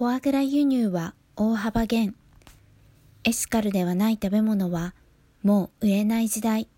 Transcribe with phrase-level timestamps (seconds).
[0.00, 2.14] フォアグラ輸入は大幅減。
[3.22, 4.94] エシカルではない食べ物は
[5.42, 6.68] もう売れない時代。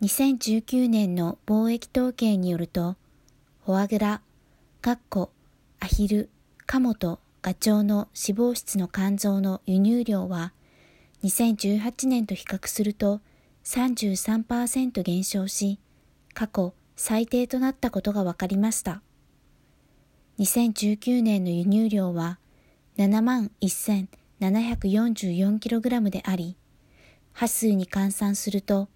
[0.00, 2.94] 2019年の貿易統計によると、
[3.66, 4.20] フォアグラ、
[4.80, 5.32] カッコ、
[5.80, 6.30] アヒル、
[6.66, 10.52] カモとガチョウの脂肪質の肝臓の輸入量は、
[11.24, 13.20] 2018年と比較すると
[13.64, 15.80] 33%減少し、
[16.32, 19.02] 過去最低となったことが分かりました。
[20.38, 22.38] 2019年の輸入量は
[22.96, 26.56] 7万 1744kg であり、
[27.32, 28.88] 波数に換算すると、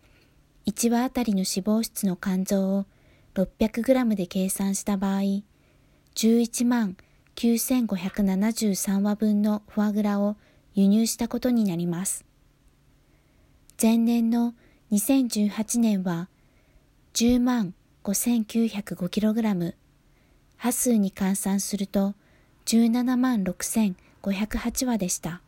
[0.67, 2.87] 1羽あたりの脂肪質の肝臓を
[3.35, 5.43] 600g で計算した場合、
[6.15, 6.97] 11万
[7.37, 10.37] 9573羽分のフォアグラを
[10.75, 12.25] 輸入したことになります。
[13.81, 14.55] 前年の
[14.91, 16.29] 2018年は
[17.13, 19.75] 10万 5905kg、
[20.57, 22.15] 波数に換算すると
[22.67, 25.43] 17万6508羽でした。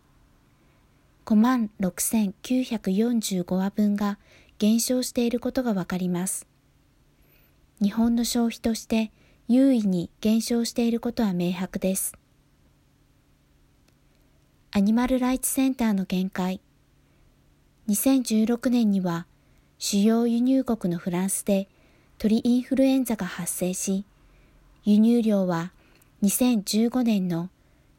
[1.26, 4.18] 5万6945羽分が
[4.58, 6.46] 減少していることがわかります。
[7.82, 9.12] 日本の消費として
[9.46, 12.14] 優位に減少していることは明白です。
[14.70, 16.60] アニマルライツセンターの見解。
[17.88, 19.26] 2016年には
[19.78, 21.68] 主要輸入国のフランスで
[22.18, 24.04] 鳥インフルエンザが発生し、
[24.88, 25.72] 輸入量は
[26.22, 27.50] 2015年の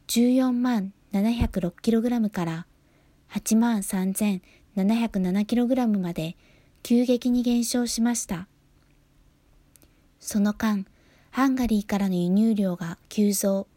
[0.08, 2.66] 14万 706kg から
[3.32, 6.36] 8万 3707kg まで
[6.82, 8.48] 急激に減少しました。
[10.20, 10.88] その間、
[11.30, 13.68] ハンガリーからの輸入量が急増。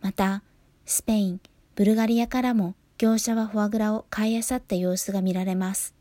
[0.00, 0.42] また、
[0.84, 1.40] スペイン、
[1.76, 5.94] ブルガリアからも業者はフォアグラを買い漁った様子が見られます。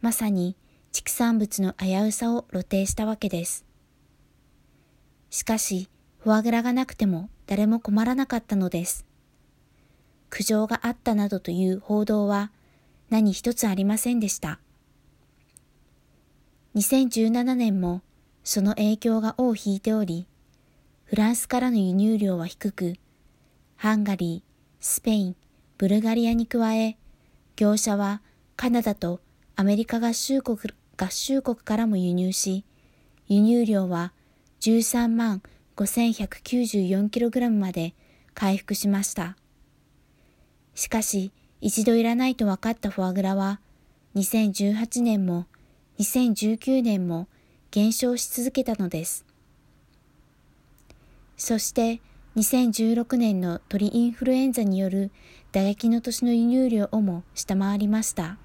[0.00, 0.56] まさに
[0.90, 3.66] 畜産物の危うさを露呈したわけです。
[5.36, 9.04] しかし、フォアグラがなくても誰も困らなかったのです。
[10.30, 12.50] 苦情があったなどという報道は
[13.10, 14.60] 何一つありませんでした。
[16.74, 18.00] 2017年も
[18.44, 20.26] その影響が尾を引いており、
[21.04, 22.94] フランスからの輸入量は低く、
[23.76, 24.42] ハンガリー、
[24.80, 25.36] スペイン、
[25.76, 26.96] ブルガリアに加え、
[27.56, 28.22] 業者は
[28.56, 29.20] カナダと
[29.54, 30.56] アメリカ合衆国
[30.96, 32.64] 合衆国からも輸入し、
[33.28, 34.14] 輸入量は
[34.60, 35.42] 13万
[35.76, 37.94] 5194kg まで
[38.34, 39.36] 回復しました。
[40.74, 43.60] しかし、一度いらないと分かったフォアグラは、
[44.14, 45.46] 2018年も
[45.98, 47.28] 2019年も
[47.70, 49.24] 減少し続けたのです。
[51.36, 52.00] そして
[52.36, 55.10] 2016年の鳥インフルエンザによる
[55.52, 58.38] 打撃の年の輸入量をも下回りました。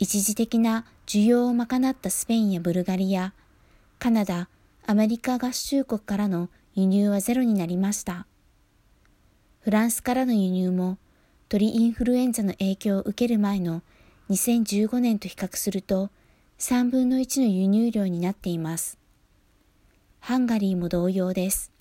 [0.00, 3.32] 一時的な需要を賄ったスペインやブルガリア、
[4.04, 4.50] カナダ、
[4.86, 8.26] アメリカ合衆国からの輸入はゼロになりました。
[9.60, 10.98] フランスからの輸入も
[11.48, 13.80] 鳥インフルエンザの影響を受ける前の
[14.28, 16.10] 2015年と比較すると
[16.58, 18.98] 3分の1の輸入量になっています。
[20.20, 21.72] ハンガリーも同様です。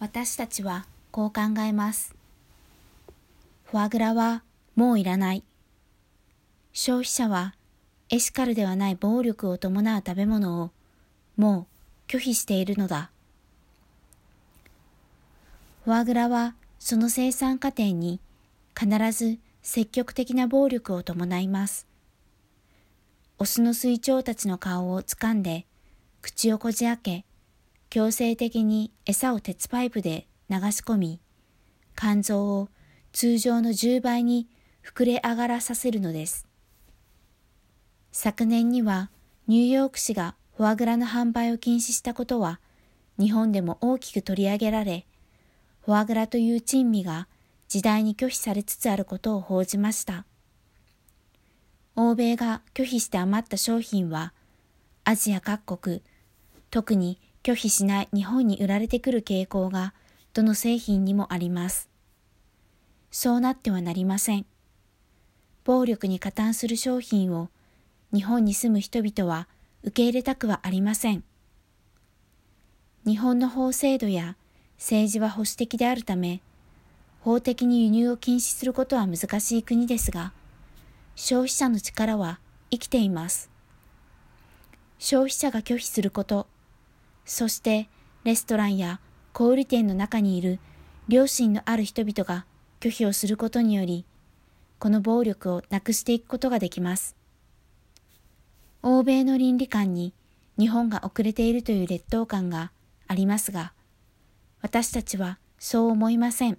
[0.00, 2.16] 私たちはこう考えます。
[3.66, 4.42] フォアグラは
[4.74, 5.44] もういらない。
[6.72, 7.54] 消費者は
[8.14, 10.70] エシカルではない暴力を伴う食べ物を
[11.36, 11.66] も
[12.08, 13.10] う拒否しているのだ。
[15.84, 18.20] フォアグラはその生産過程に
[18.78, 21.88] 必ず積極的な暴力を伴います。
[23.40, 25.66] オスの水鳥たちの顔を掴んで、
[26.22, 27.24] 口をこじ開け、
[27.90, 31.20] 強制的に餌を鉄パイプで流し込み、
[31.96, 32.68] 肝臓を
[33.10, 34.46] 通常の10倍に
[34.84, 36.53] 膨れ上がらさせるのです。
[38.16, 39.10] 昨年には
[39.48, 42.60] ニューヨーク市がフォアグラの販売を禁止したことは
[43.18, 45.04] 日本でも大きく取り上げられ、
[45.84, 47.26] フォアグラという珍味が
[47.66, 50.26] 時代に拒否されつつあることを報じました。
[51.96, 54.32] 欧米が拒否して余った商品は、
[55.02, 56.00] アジア各国、
[56.70, 59.92] 特に拒否しない日本に売られてくる傾向が、
[60.34, 61.90] どの製品にもあります。
[63.10, 64.46] そうなってはなりません。
[65.64, 67.48] 暴力に加担する商品を
[68.14, 69.48] 日本に住む人々は
[69.82, 71.24] 受け入れたくはありません。
[73.04, 74.36] 日本の法制度や
[74.78, 76.40] 政治は保守的であるため、
[77.22, 80.32] 法的に輸入を禁止することは難しい国ですが、
[81.16, 82.38] 消費者の力は
[82.70, 83.50] 生きています。
[85.00, 86.46] 消費者が拒否すること、
[87.24, 87.88] そして
[88.22, 89.00] レストランや
[89.32, 90.60] 小売店の中にいる
[91.08, 92.46] 良心のある人々が
[92.78, 94.04] 拒否をすることにより、
[94.78, 97.16] この暴力をなくしていくことができます。
[98.86, 100.12] 欧米の倫理観に
[100.58, 102.70] 日本が遅れているという劣等感が
[103.08, 103.72] ありますが、
[104.60, 106.58] 私たちはそう思いません。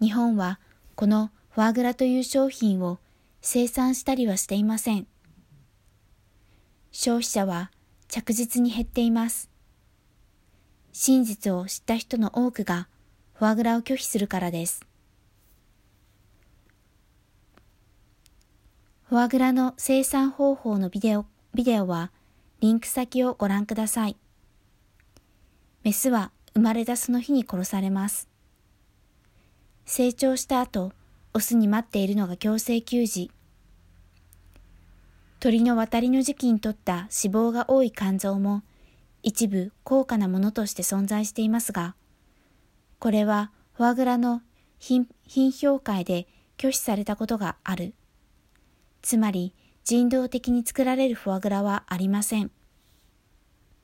[0.00, 0.58] 日本は
[0.96, 2.98] このフォアグラという商品を
[3.42, 5.06] 生産したりはしていません。
[6.90, 7.70] 消費者は
[8.08, 9.48] 着実に減っています。
[10.92, 12.88] 真実を知った人の多くが
[13.34, 14.84] フォアグラを拒否するからです。
[19.14, 21.24] フォアグラの生産方法のビデオ
[21.54, 22.10] ビデオは
[22.58, 24.16] リンク先をご覧ください。
[25.84, 28.28] メスは生まれたその日に殺されます。
[29.86, 30.90] 成長した後、
[31.32, 33.30] オスに待っているのが強制給仕。
[35.38, 38.64] 鳥の渡りの時期にとった脂肪が多い肝臓も
[39.22, 41.94] 一部高価なものとして存在していますが、
[42.98, 44.42] これはフォアグラの
[44.80, 45.06] 品
[45.52, 46.26] 評会で
[46.58, 47.94] 拒否されたことがある。
[49.04, 49.54] つまり
[49.84, 52.50] 人道的に作られるフォアグラはありません。